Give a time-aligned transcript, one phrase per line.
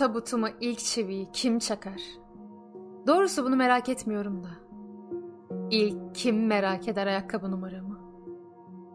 [0.00, 2.02] tabutuma ilk çiviyi kim çakar?
[3.06, 4.48] Doğrusu bunu merak etmiyorum da.
[5.70, 7.98] İlk kim merak eder ayakkabı numaramı?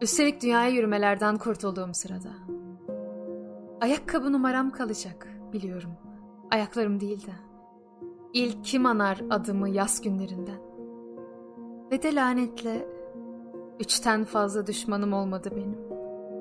[0.00, 2.28] Üstelik dünyaya yürümelerden kurtulduğum sırada.
[3.80, 5.90] Ayakkabı numaram kalacak biliyorum.
[6.50, 7.32] Ayaklarım değil de.
[8.32, 10.60] İlk kim anar adımı yaz günlerinden?
[11.90, 12.88] Ve de lanetle
[13.80, 15.78] üçten fazla düşmanım olmadı benim.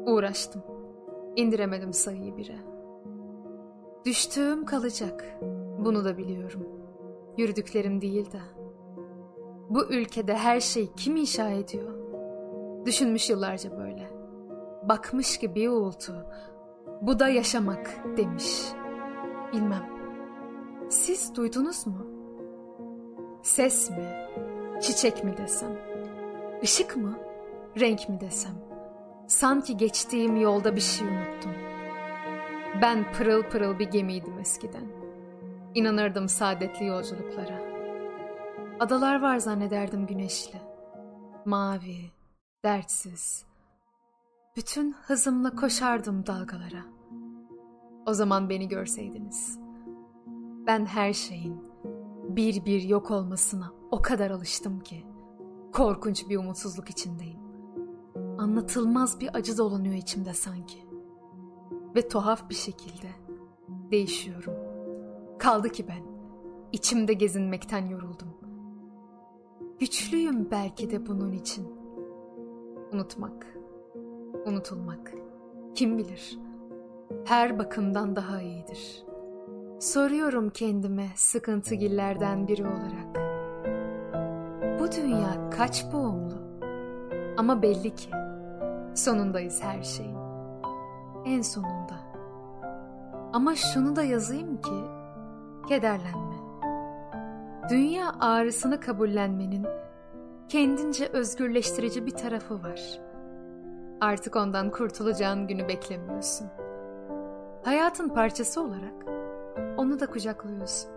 [0.06, 0.64] Uğraştım.
[1.36, 2.75] İndiremedim sayıyı bire.
[4.06, 5.38] Düştüğüm kalacak.
[5.80, 6.68] Bunu da biliyorum.
[7.38, 8.40] Yürüdüklerim değil de.
[9.70, 11.94] Bu ülkede her şey kim inşa ediyor?
[12.86, 14.10] Düşünmüş yıllarca böyle.
[14.84, 16.26] Bakmış ki bir uğultu.
[17.02, 18.62] Bu da yaşamak demiş.
[19.54, 19.90] Bilmem.
[20.90, 22.08] Siz duydunuz mu?
[23.44, 24.28] Ses mi?
[24.82, 25.78] Çiçek mi desem?
[26.62, 27.20] Işık mı?
[27.80, 28.56] Renk mi desem?
[29.28, 31.65] Sanki geçtiğim yolda bir şey unuttum.
[32.82, 34.88] Ben pırıl pırıl bir gemiydim eskiden.
[35.76, 37.62] İnanırdım saadetli yolculuklara.
[38.80, 40.62] Adalar var zannederdim güneşli.
[41.46, 42.12] Mavi,
[42.64, 43.46] dertsiz.
[44.56, 46.86] Bütün hızımla koşardım dalgalara.
[48.06, 49.60] O zaman beni görseydiniz.
[50.68, 51.64] Ben her şeyin
[52.30, 55.06] bir bir yok olmasına o kadar alıştım ki.
[55.74, 57.40] Korkunç bir umutsuzluk içindeyim.
[58.38, 60.95] Anlatılmaz bir acı dolanıyor içimde sanki.
[61.96, 63.08] Ve tuhaf bir şekilde
[63.92, 64.54] değişiyorum.
[65.40, 66.04] Kaldı ki ben
[66.72, 68.38] içimde gezinmekten yoruldum.
[69.80, 71.68] Güçlüyüm belki de bunun için.
[72.94, 73.58] Unutmak,
[74.46, 75.14] unutulmak
[75.76, 76.40] kim bilir
[77.26, 79.04] her bakımdan daha iyidir.
[79.80, 83.26] Soruyorum kendime sıkıntıgillerden biri olarak.
[84.80, 86.36] Bu dünya kaç boğumlu?
[87.38, 88.10] Ama belli ki
[88.96, 90.25] sonundayız her şeyin.
[91.26, 91.96] En sonunda.
[93.34, 94.84] Ama şunu da yazayım ki
[95.68, 96.36] kederlenme.
[97.70, 99.68] Dünya ağrısını kabullenmenin
[100.50, 103.00] kendince özgürleştirici bir tarafı var.
[104.02, 106.48] Artık ondan kurtulacağın günü beklemiyorsun.
[107.64, 109.06] Hayatın parçası olarak
[109.78, 110.92] onu da kucaklıyorsun.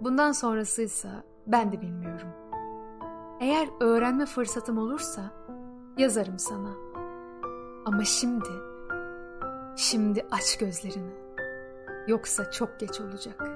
[0.00, 1.08] Bundan sonrasıysa
[1.46, 2.28] ben de bilmiyorum.
[3.40, 5.22] Eğer öğrenme fırsatım olursa
[5.98, 6.70] yazarım sana.
[7.84, 8.48] Ama şimdi,
[9.76, 11.12] şimdi aç gözlerini.
[12.06, 13.51] Yoksa çok geç olacak.''